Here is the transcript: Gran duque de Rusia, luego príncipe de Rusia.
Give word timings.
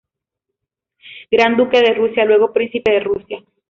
Gran 1.29 1.57
duque 1.57 1.77
de 1.79 1.93
Rusia, 1.93 2.25
luego 2.25 2.51
príncipe 2.53 2.89
de 2.89 3.01
Rusia. 3.01 3.43